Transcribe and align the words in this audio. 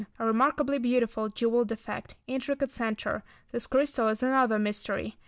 A 0.17 0.25
remarkably 0.25 0.79
beautiful, 0.79 1.29
jewelled 1.29 1.71
effect; 1.71 2.15
intricate 2.25 2.71
centre. 2.71 3.21
This 3.51 3.67
crystal 3.67 4.07
is 4.07 4.23
another 4.23 4.57
mystery. 4.57 5.19